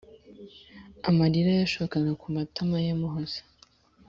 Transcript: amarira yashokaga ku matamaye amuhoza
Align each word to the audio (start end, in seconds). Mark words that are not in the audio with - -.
amarira 1.09 1.51
yashokaga 1.61 2.11
ku 2.21 2.27
matamaye 2.35 2.87
amuhoza 2.95 3.39